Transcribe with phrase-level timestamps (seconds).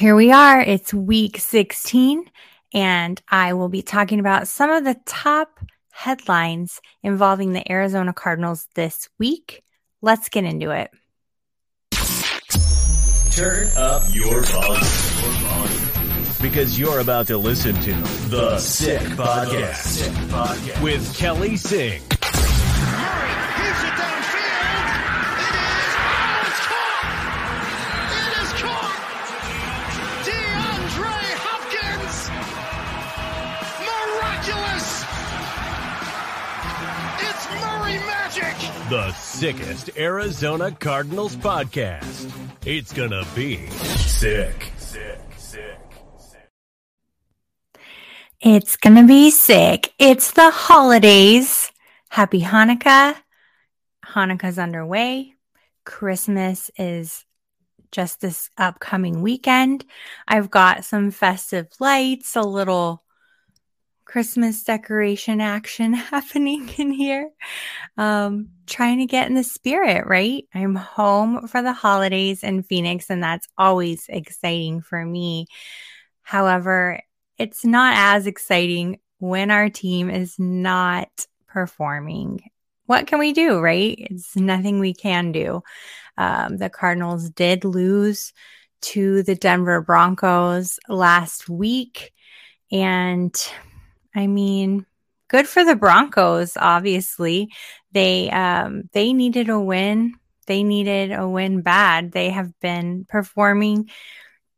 [0.00, 0.58] Here we are.
[0.62, 2.24] It's week 16,
[2.72, 8.66] and I will be talking about some of the top headlines involving the Arizona Cardinals
[8.74, 9.62] this week.
[10.00, 10.90] Let's get into it.
[13.32, 14.80] Turn up your volume.
[16.40, 17.92] Because you're about to listen to
[18.30, 20.82] The Sick Podcast, Sick Podcast.
[20.82, 22.00] with Kelly Singh.
[37.50, 38.54] Murray magic.
[38.88, 42.30] The sickest Arizona Cardinals podcast.
[42.64, 44.72] It's gonna be sick.
[44.76, 45.80] Sick, sick,
[46.16, 46.48] sick.
[48.40, 49.92] It's going to be sick.
[49.98, 51.70] It's the holidays.
[52.08, 53.14] Happy Hanukkah.
[54.04, 55.34] Hanukkah's underway.
[55.84, 57.24] Christmas is
[57.92, 59.84] just this upcoming weekend.
[60.26, 63.02] I've got some festive lights, a little
[64.10, 67.30] Christmas decoration action happening in here.
[67.96, 70.44] Um, trying to get in the spirit, right?
[70.52, 75.46] I'm home for the holidays in Phoenix, and that's always exciting for me.
[76.22, 77.00] However,
[77.38, 81.08] it's not as exciting when our team is not
[81.46, 82.40] performing.
[82.86, 83.96] What can we do, right?
[83.96, 85.62] It's nothing we can do.
[86.18, 88.32] Um, the Cardinals did lose
[88.80, 92.12] to the Denver Broncos last week.
[92.72, 93.32] And
[94.14, 94.86] I mean,
[95.28, 97.52] good for the Broncos, obviously.
[97.92, 100.14] They um they needed a win.
[100.46, 102.12] They needed a win bad.
[102.12, 103.90] They have been performing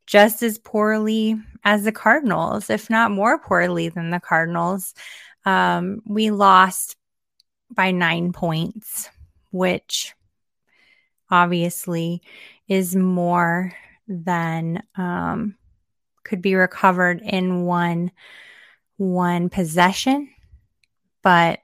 [0.06, 4.94] just as poorly as the Cardinals, if not more poorly than the Cardinals.
[5.44, 6.96] Um, we lost
[7.70, 9.10] by nine points,
[9.50, 10.14] which
[11.30, 12.22] obviously
[12.68, 13.72] is more
[14.08, 15.56] than um,
[16.24, 18.10] could be recovered in one
[18.96, 20.28] one possession.
[21.22, 21.60] But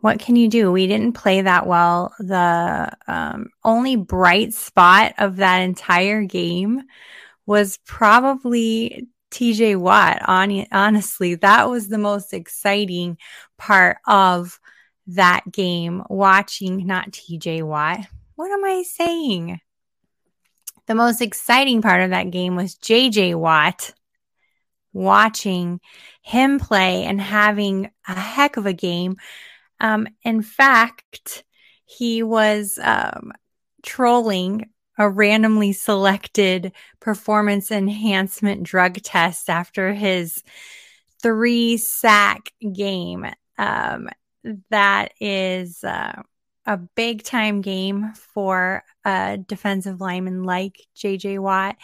[0.00, 0.70] what can you do?
[0.70, 2.14] We didn't play that well.
[2.18, 6.82] The um, only bright spot of that entire game
[7.46, 10.22] was probably TJ Watt.
[10.28, 13.18] On, honestly, that was the most exciting
[13.58, 14.60] part of
[15.08, 16.02] that game.
[16.08, 18.00] Watching, not TJ Watt.
[18.36, 19.60] What am I saying?
[20.86, 23.92] The most exciting part of that game was JJ Watt
[24.96, 25.80] watching
[26.22, 29.16] him play and having a heck of a game.
[29.78, 31.44] Um, in fact,
[31.84, 33.32] he was um,
[33.84, 40.42] trolling a randomly selected performance enhancement drug test after his
[41.22, 43.26] three sack game.
[43.58, 44.08] Um,
[44.70, 46.22] that is uh,
[46.66, 51.76] a big time game for a defensive lineman like JJ Watt.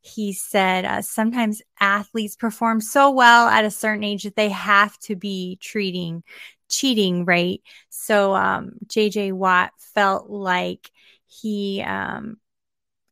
[0.00, 4.98] He said uh, sometimes athletes perform so well at a certain age that they have
[5.00, 6.22] to be treating
[6.70, 7.60] cheating, right?
[7.90, 10.90] So um, JJ Watt felt like
[11.26, 12.38] he, um,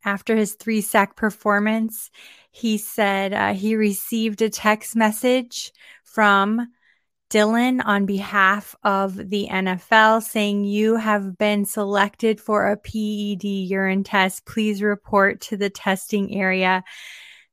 [0.04, 2.10] after his three sack performance,
[2.50, 5.72] he said uh, he received a text message
[6.04, 6.68] from
[7.30, 14.04] Dylan on behalf of the NFL saying you have been selected for a PED urine
[14.04, 14.46] test.
[14.46, 16.84] Please report to the testing area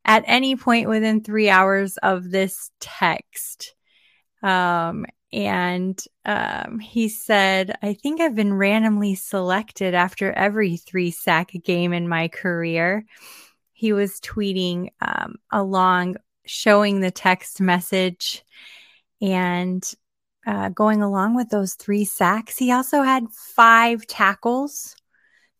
[0.05, 3.75] at any point within three hours of this text.
[4.41, 11.51] Um, and um, he said, I think I've been randomly selected after every three sack
[11.63, 13.05] game in my career.
[13.73, 16.15] He was tweeting um, along,
[16.45, 18.45] showing the text message
[19.21, 19.83] and
[20.45, 24.95] uh, going along with those three sacks, he also had five tackles,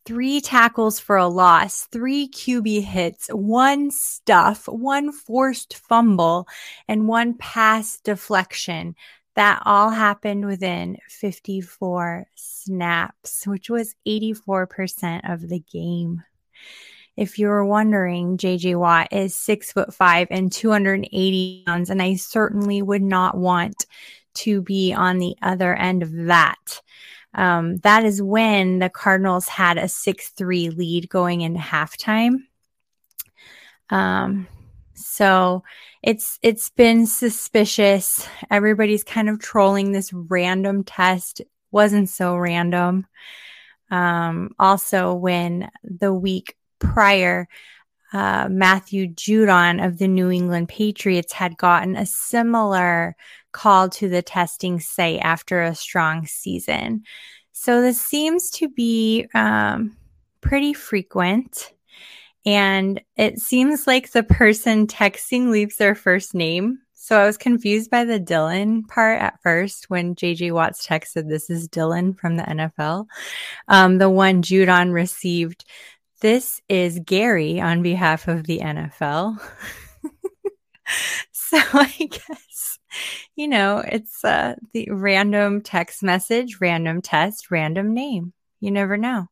[0.06, 6.48] three tackles for a loss, three QB hits, one stuff, one forced fumble,
[6.88, 8.96] and one pass deflection.
[9.36, 16.24] That all happened within 54 snaps, which was 84% of the game.
[17.18, 22.82] If you're wondering, JJ Watt is six foot five and 280 pounds, and I certainly
[22.82, 23.86] would not want
[24.36, 26.82] to be on the other end of that.
[27.34, 32.44] Um, that is when the Cardinals had a 6 3 lead going into halftime.
[33.90, 34.48] Um,
[34.94, 35.64] so
[36.02, 38.28] it's it's been suspicious.
[38.50, 41.42] Everybody's kind of trolling this random test.
[41.72, 43.06] Wasn't so random.
[43.92, 47.48] Um, also, when the week prior,
[48.14, 53.16] uh, Matthew Judon of the New England Patriots had gotten a similar
[53.52, 57.04] call to the testing site after a strong season.
[57.52, 59.96] So this seems to be um,
[60.42, 61.72] pretty frequent.
[62.46, 66.80] And it seems like the person texting leaves their first name.
[66.94, 71.50] So I was confused by the Dylan part at first when JJ Watts texted, This
[71.50, 73.08] is Dylan from the NFL.
[73.68, 75.66] Um, the one Judon received,
[76.26, 79.40] This is Gary on behalf of the NFL.
[81.32, 82.80] so I guess,
[83.36, 88.34] you know, it's uh, the random text message, random test, random name.
[88.60, 89.28] You never know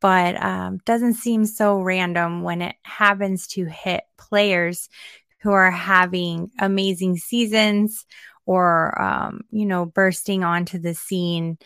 [0.00, 4.88] but um, doesn't seem so random when it happens to hit players
[5.42, 8.06] who are having amazing seasons
[8.44, 11.58] or um, you know bursting onto the scene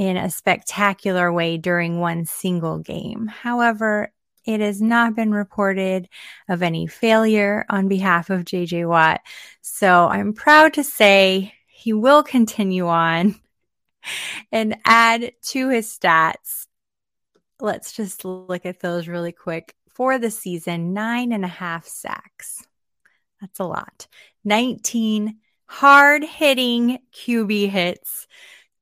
[0.00, 3.26] in a spectacular way during one single game.
[3.26, 4.12] However,
[4.46, 6.08] it has not been reported
[6.48, 9.20] of any failure on behalf of JJ Watt.
[9.60, 13.38] So I'm proud to say he will continue on
[14.52, 16.66] and add to his stats
[17.60, 19.74] let's just look at those really quick.
[19.88, 22.64] For the season, nine and a half sacks.
[23.40, 24.06] That's a lot.
[24.44, 25.36] 19
[25.66, 28.26] hard hitting QB hits,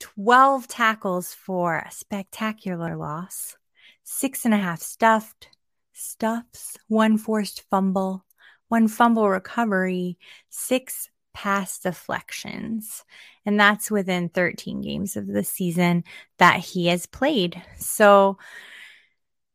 [0.01, 3.57] 12 tackles for a spectacular loss,
[4.05, 5.49] six and a half stuffed,
[5.93, 8.25] stuffs, one forced fumble,
[8.69, 10.19] one fumble recovery,
[10.49, 13.05] six pass deflections.
[13.47, 16.05] And that's within 13 games of the season
[16.39, 17.63] that he has played.
[17.79, 18.39] So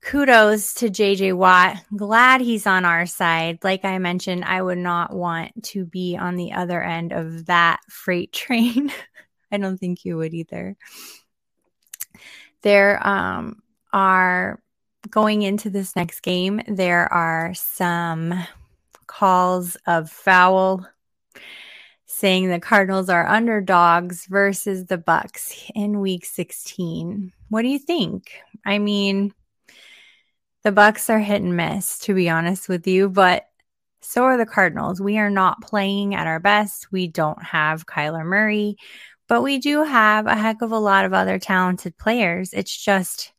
[0.01, 1.77] kudos to JJ Watt.
[1.95, 3.59] Glad he's on our side.
[3.63, 7.79] Like I mentioned, I would not want to be on the other end of that
[7.89, 8.91] freight train.
[9.53, 10.75] I don't think you would either.
[12.63, 13.61] There um,
[13.93, 14.59] are
[15.09, 18.33] going into this next game, there are some
[19.05, 20.87] calls of foul
[22.05, 27.33] saying the Cardinals are underdogs versus the Bucks in week 16.
[27.49, 28.31] What do you think?
[28.65, 29.33] I mean,
[30.63, 33.49] the Bucks are hit and miss, to be honest with you, but
[34.01, 35.01] so are the Cardinals.
[35.01, 36.91] We are not playing at our best.
[36.91, 38.77] We don't have Kyler Murray,
[39.33, 42.53] but we do have a heck of a lot of other talented players.
[42.53, 43.33] It's just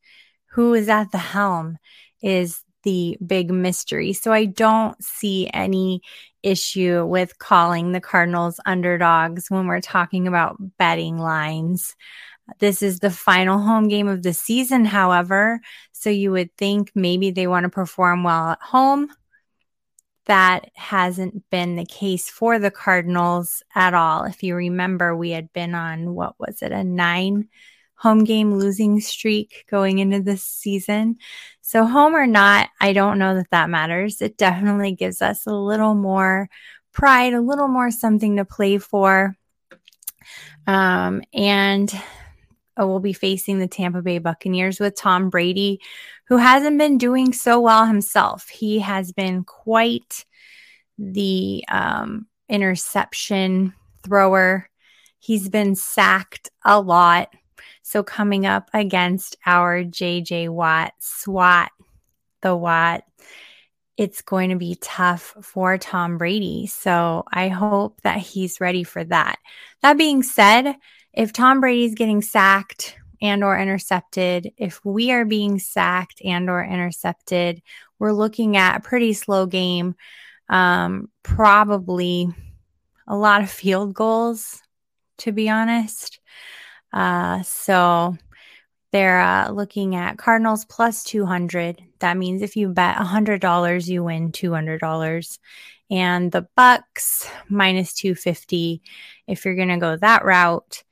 [0.50, 1.79] who is at the helm
[2.20, 4.12] is the big mystery.
[4.12, 6.00] So I don't see any
[6.43, 11.94] issue with calling the Cardinals underdogs when we're talking about betting lines.
[12.58, 15.61] This is the final home game of the season, however.
[15.93, 19.11] So you would think maybe they want to perform well at home.
[20.26, 24.24] That hasn't been the case for the Cardinals at all.
[24.24, 27.48] If you remember, we had been on what was it, a nine
[27.96, 31.16] home game losing streak going into this season.
[31.60, 34.20] So, home or not, I don't know that that matters.
[34.22, 36.48] It definitely gives us a little more
[36.92, 39.36] pride, a little more something to play for.
[40.66, 41.92] Um, and
[42.82, 45.80] will be facing the Tampa Bay Buccaneers with Tom Brady,
[46.26, 48.48] who hasn't been doing so well himself.
[48.48, 50.24] He has been quite
[50.98, 53.74] the um, interception
[54.04, 54.68] thrower.
[55.18, 57.28] He's been sacked a lot.
[57.82, 61.70] So coming up against our JJ Watt SWAT,
[62.42, 63.04] the Watt,
[63.96, 66.66] it's going to be tough for Tom Brady.
[66.66, 69.38] So I hope that he's ready for that.
[69.82, 70.74] That being said,
[71.14, 76.62] if Tom Brady's getting sacked and or intercepted, if we are being sacked and or
[76.62, 77.62] intercepted,
[77.99, 79.94] we're looking at a pretty slow game.
[80.49, 82.29] Um, probably
[83.06, 84.60] a lot of field goals,
[85.19, 86.20] to be honest.
[86.93, 88.17] Uh, so
[88.93, 91.82] they're uh, looking at Cardinals plus 200.
[92.00, 95.38] That means if you bet $100, you win $200.
[95.91, 98.82] And the Bucks minus 250.
[99.27, 100.82] If you're going to go that route,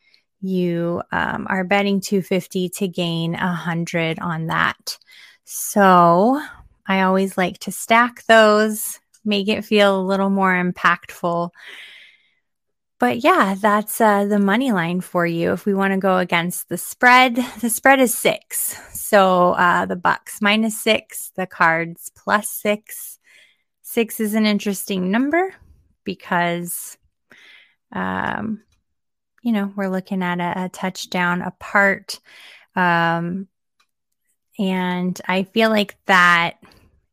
[0.42, 4.99] you um, are betting 250 to gain 100 on that.
[5.44, 6.42] So
[6.87, 11.50] I always like to stack those, make it feel a little more impactful.
[12.99, 15.52] But yeah, that's uh, the money line for you.
[15.52, 18.76] If we want to go against the spread, the spread is six.
[18.92, 23.18] So uh, the Bucks minus six, the Cards plus six.
[23.82, 25.54] Six is an interesting number
[26.04, 26.96] because
[27.92, 28.62] um,
[29.42, 32.20] you know, we're looking at a, a touchdown apart.
[32.75, 33.49] Um,
[34.58, 36.54] and I feel like that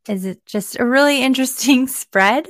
[0.07, 2.47] is just a really interesting spread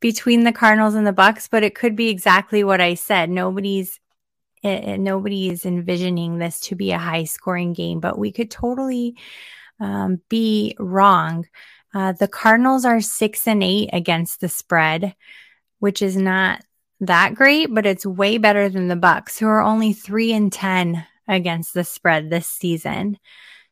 [0.00, 3.30] between the Cardinals and the Bucks, but it could be exactly what I said.
[3.30, 3.98] Nobody's
[4.62, 8.32] it, eh, eh, nobody is envisioning this to be a high scoring game, but we
[8.32, 9.16] could totally
[9.80, 11.46] um, be wrong.
[11.94, 15.14] Uh, the Cardinals are six and eight against the spread,
[15.78, 16.62] which is not
[17.00, 21.06] that great, but it's way better than the Bucks, who are only three and ten
[21.28, 23.18] against the spread this season.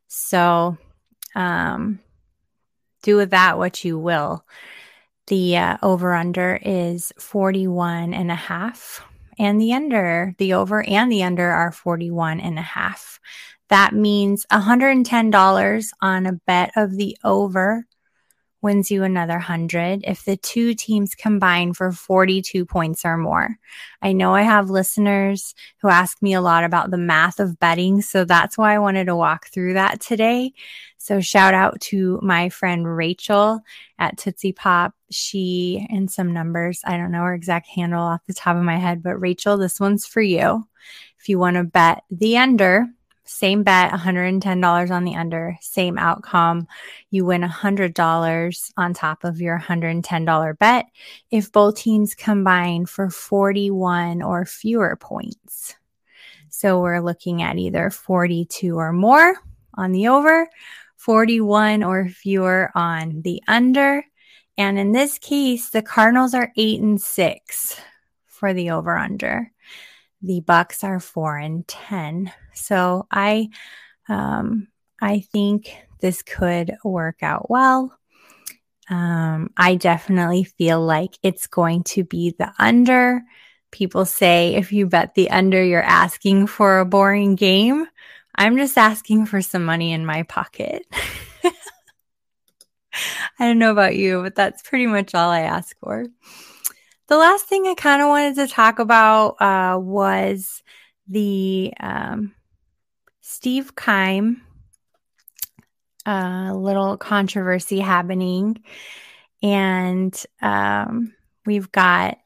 [0.09, 0.77] So,
[1.35, 2.01] um,
[3.03, 4.45] do with that what you will.
[5.27, 9.05] The uh, over under is 41 and a half
[9.39, 13.21] and the under, the over and the under are 41 and a half.
[13.69, 17.87] That means $110 on a bet of the over
[18.65, 23.59] wins you another 100 if the two teams combine for 42 points or more.
[24.01, 28.01] I know I have listeners who ask me a lot about the math of betting,
[28.01, 30.55] so that's why I wanted to walk through that today.
[30.97, 33.61] So shout out to my friend Rachel
[33.99, 34.95] at Tootsie Pop.
[35.11, 38.79] She and some numbers, I don't know her exact handle off the top of my
[38.79, 40.67] head, but Rachel, this one's for you.
[41.21, 42.87] If you want to bet the under,
[43.25, 46.67] same bet, $110 on the under, same outcome.
[47.11, 50.87] You win $100 on top of your $110 bet
[51.31, 55.75] if both teams combine for 41 or fewer points.
[56.49, 59.37] So we're looking at either 42 or more
[59.75, 60.49] on the over,
[60.97, 64.05] 41 or fewer on the under.
[64.57, 67.81] And in this case, the Cardinals are eight and six
[68.27, 69.51] for the over under
[70.25, 72.33] the Bucks are four and ten.
[72.55, 73.49] So I,
[74.09, 74.69] um,
[75.01, 77.97] I think this could work out well.
[78.89, 83.23] Um, I definitely feel like it's going to be the under.
[83.71, 87.87] People say if you bet the under, you're asking for a boring game.
[88.37, 90.87] I'm just asking for some money in my pocket.
[93.39, 96.05] I don't know about you, but that's pretty much all I ask for.
[97.09, 100.63] The last thing I kind of wanted to talk about uh, was
[101.09, 102.35] the um,
[103.27, 104.43] Steve Keim
[106.05, 108.63] a little controversy happening.
[109.43, 111.15] And um,
[111.47, 112.19] we've got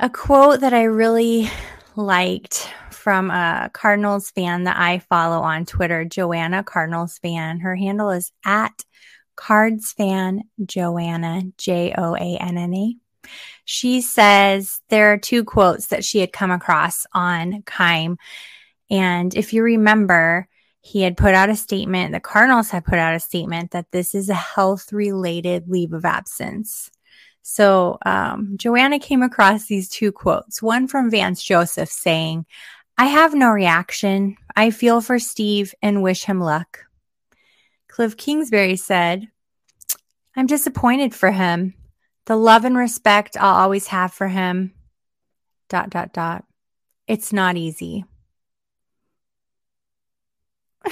[0.00, 1.48] a quote that I really
[1.94, 7.60] liked from a Cardinals fan that I follow on Twitter, Joanna Cardinals fan.
[7.60, 8.84] Her handle is at
[9.36, 12.96] Cards fan Joanna, J O A N N A.
[13.64, 18.18] She says there are two quotes that she had come across on Keim.
[18.90, 20.48] And if you remember,
[20.80, 24.14] he had put out a statement, the Cardinals had put out a statement that this
[24.14, 26.90] is a health related leave of absence.
[27.42, 32.46] So um, Joanna came across these two quotes one from Vance Joseph saying,
[32.96, 34.36] I have no reaction.
[34.56, 36.86] I feel for Steve and wish him luck.
[37.90, 39.28] Kliff Kingsbury said,
[40.36, 41.74] I'm disappointed for him
[42.28, 44.74] the love and respect I'll always have for him.
[45.70, 46.44] Dot, dot, dot.
[47.06, 48.04] It's not easy.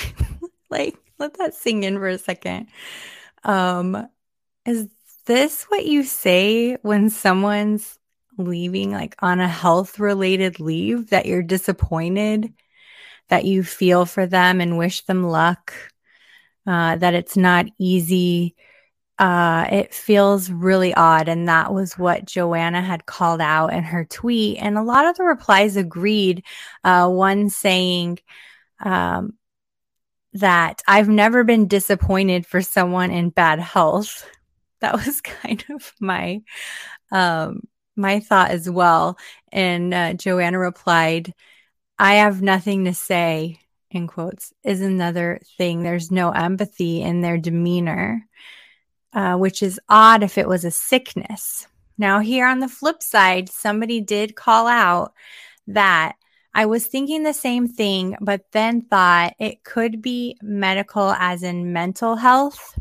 [0.70, 2.68] like, let that sink in for a second.
[3.44, 4.08] Um,
[4.64, 4.88] is
[5.26, 7.98] this what you say when someone's
[8.38, 12.52] leaving, like on a health related leave, that you're disappointed,
[13.28, 15.72] that you feel for them and wish them luck,
[16.66, 18.56] uh, that it's not easy?
[19.18, 21.28] uh, it feels really odd.
[21.28, 24.58] And that was what Joanna had called out in her tweet.
[24.58, 26.44] And a lot of the replies agreed.
[26.84, 28.18] Uh, one saying,
[28.84, 29.34] um,
[30.38, 34.28] that I've never been disappointed for someone in bad health.
[34.80, 36.42] That was kind of my,
[37.10, 37.62] um,
[37.96, 39.16] my thought as well.
[39.50, 41.32] And uh, Joanna replied,
[41.98, 43.58] I have nothing to say,
[43.90, 45.82] in quotes, is another thing.
[45.82, 48.26] There's no empathy in their demeanor.
[49.14, 51.66] Uh, which is odd if it was a sickness.
[51.96, 55.14] Now, here on the flip side, somebody did call out
[55.68, 56.16] that
[56.56, 61.75] I was thinking the same thing, but then thought it could be medical, as in
[61.75, 62.78] mental health,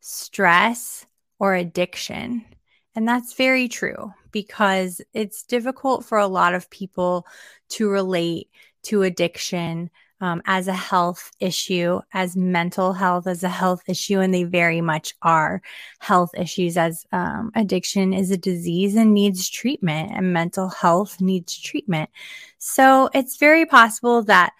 [0.00, 1.04] stress,
[1.38, 2.46] or addiction.
[2.94, 7.26] And that's very true because it's difficult for a lot of people
[7.72, 8.48] to relate
[8.84, 14.34] to addiction um, as a health issue, as mental health as a health issue, and
[14.34, 15.62] they very much are
[16.00, 21.58] health issues as um, addiction is a disease and needs treatment, and mental health needs
[21.58, 22.10] treatment.
[22.58, 24.52] So it's very possible that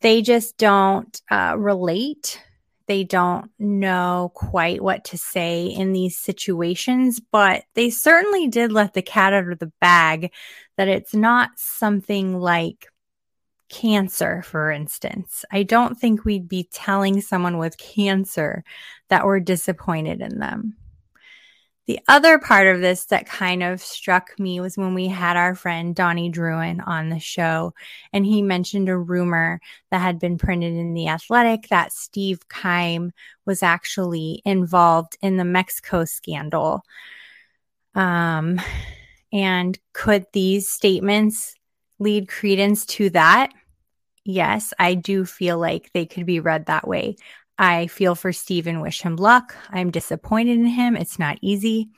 [0.00, 2.42] they just don't uh, relate.
[2.86, 8.94] They don't know quite what to say in these situations, but they certainly did let
[8.94, 10.32] the cat out of the bag
[10.76, 12.89] that it's not something like
[13.70, 15.44] cancer, for instance.
[15.50, 18.64] I don't think we'd be telling someone with cancer
[19.08, 20.76] that we're disappointed in them.
[21.86, 25.56] The other part of this that kind of struck me was when we had our
[25.56, 27.74] friend Donnie Druin on the show,
[28.12, 29.60] and he mentioned a rumor
[29.90, 33.12] that had been printed in The Athletic that Steve Keim
[33.44, 36.82] was actually involved in the Mexico scandal.
[37.96, 38.60] Um,
[39.32, 41.54] and could these statements
[41.98, 43.52] lead credence to that?
[44.24, 47.16] Yes, I do feel like they could be read that way.
[47.58, 49.54] I feel for Steve and wish him luck.
[49.70, 50.96] I'm disappointed in him.
[50.96, 51.90] It's not easy.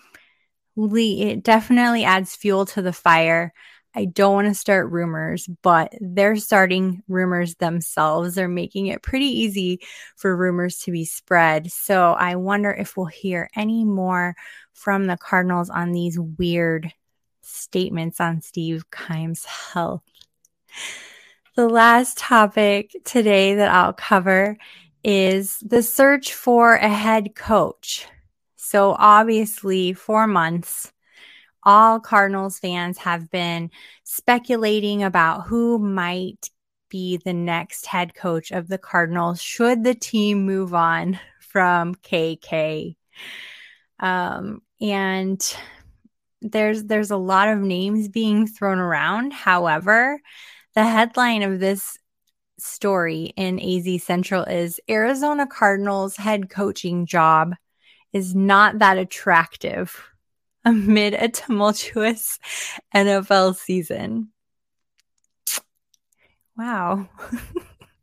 [0.76, 3.52] Lee, it definitely adds fuel to the fire.
[3.94, 8.34] I don't want to start rumors, but they're starting rumors themselves.
[8.34, 9.80] They're making it pretty easy
[10.16, 11.70] for rumors to be spread.
[11.70, 14.34] So I wonder if we'll hear any more
[14.72, 16.92] from the Cardinals on these weird
[17.42, 20.02] statements on Steve Keim's health.
[21.54, 24.56] The last topic today that I'll cover
[25.04, 28.06] is the search for a head coach.
[28.56, 30.90] So, obviously, for months,
[31.62, 33.70] all Cardinals fans have been
[34.02, 36.48] speculating about who might
[36.88, 42.96] be the next head coach of the Cardinals should the team move on from KK.
[44.00, 45.56] Um, and
[46.40, 49.34] there's there's a lot of names being thrown around.
[49.34, 50.18] However,
[50.74, 51.98] the headline of this
[52.58, 57.54] story in AZ Central is Arizona Cardinals head coaching job
[58.12, 60.04] is not that attractive
[60.64, 62.38] amid a tumultuous
[62.94, 64.28] NFL season.
[66.56, 67.08] Wow.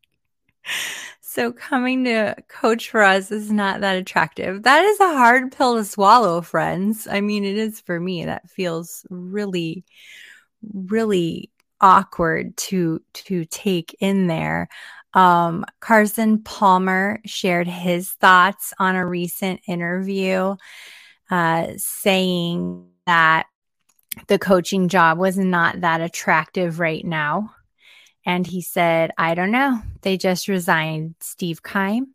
[1.22, 4.64] so coming to coach for us is not that attractive.
[4.64, 7.08] That is a hard pill to swallow, friends.
[7.10, 8.26] I mean, it is for me.
[8.26, 9.86] That feels really,
[10.74, 11.50] really
[11.82, 14.70] awkward to to take in there.
[15.14, 20.56] Um, Carson Palmer shared his thoughts on a recent interview
[21.32, 23.48] uh, saying that
[24.28, 27.54] the coaching job was not that attractive right now.
[28.26, 29.82] And he said, I don't know.
[30.02, 32.14] They just resigned Steve Keim.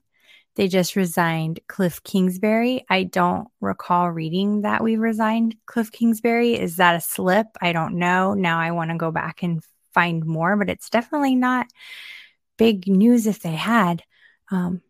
[0.56, 2.84] They just resigned Kliff Kingsbury.
[2.88, 6.54] I don't recall reading that we resigned Kliff Kingsbury.
[6.54, 7.46] Is that a slip?
[7.61, 8.34] I don't know.
[8.34, 11.66] Now I want to go back and find more, but it's definitely not
[12.56, 14.02] big news if they had.
[14.50, 14.82] Um,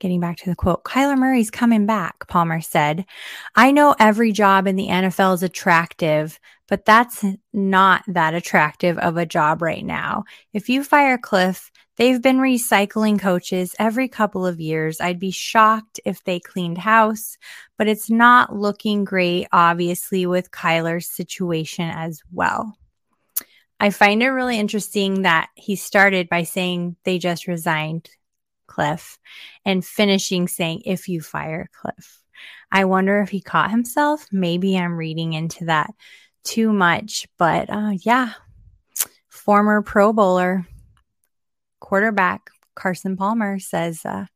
[0.00, 3.04] getting back to the quote, Kyler Murray's coming back, Palmer said.
[3.54, 9.16] I know every job in the NFL is attractive, but that's not that attractive of
[9.16, 10.24] a job right now.
[10.52, 15.02] If you fire Kliff, they've been recycling coaches every couple of years.
[15.02, 17.36] I'd be shocked if they cleaned house,
[17.76, 22.74] but it's not looking great, obviously, with Kyler's situation as well.
[23.78, 28.08] I find it really interesting that he started by saying they just resigned
[28.66, 29.18] Kliff
[29.66, 32.16] and finishing saying, if you fire Kliff.
[32.72, 34.26] I wonder if he caught himself.
[34.32, 35.90] Maybe I'm reading into that
[36.44, 38.32] too much, but uh, yeah,
[39.28, 40.66] former Pro Bowler
[41.90, 44.26] quarterback Carson Palmer says, uh,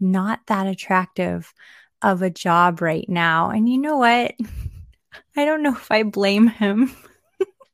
[0.00, 1.54] not that attractive
[2.02, 3.50] of a job right now.
[3.50, 4.34] And you know what?
[5.36, 6.94] I don't know if I blame him.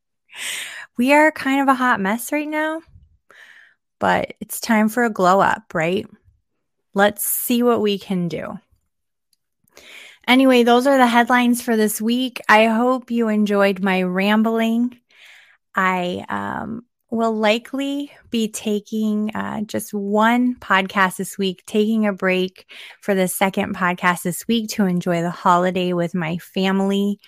[0.97, 2.81] we are kind of a hot mess right now
[3.99, 6.07] but it's time for a glow up, right?
[6.95, 8.59] Let's see what we can do.
[10.27, 12.41] Anyway, those are the headlines for this week.
[12.49, 14.99] I hope you enjoyed my rambling.
[15.75, 16.85] I um,
[17.17, 23.27] will likely be taking uh, just one podcast this week, taking a break for the
[23.27, 27.19] second podcast this week to enjoy the holiday with my family.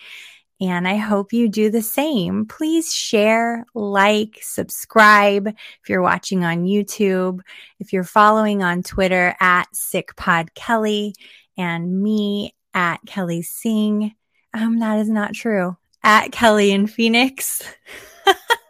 [0.61, 2.45] And I hope you do the same.
[2.47, 7.41] Please share, like, subscribe if you're watching on YouTube,
[7.79, 11.13] if you're following on Twitter at SickPodKelly
[11.57, 14.15] and me at Kelly Singh.
[14.53, 15.77] Um, that is not true.
[16.03, 17.63] At Kelly in Phoenix.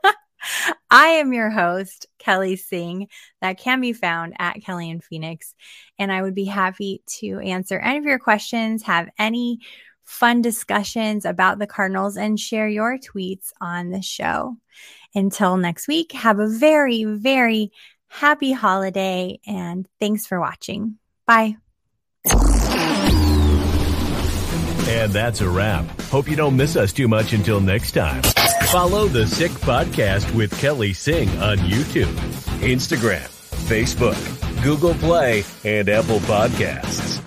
[0.91, 3.09] I am your host, Kelly Singh.
[3.41, 5.55] That can be found at Kelly in Phoenix.
[5.99, 9.61] And I would be happy to answer any of your questions, have any
[10.05, 14.57] fun discussions about the Cardinals and share your tweets on the show.
[15.15, 17.73] Until next week, have a very, very
[18.09, 20.99] happy holiday and thanks for watching.
[21.27, 21.57] Bye.
[24.89, 25.85] And that's a wrap.
[26.03, 28.23] Hope you don't miss us too much until next time.
[28.71, 32.13] Follow the Sick Podcast with Kelly Singh on YouTube,
[32.61, 33.27] Instagram,
[33.67, 37.18] Facebook, Google Play, and Apple Podcasts.